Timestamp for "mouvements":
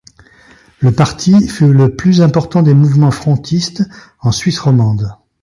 2.73-3.11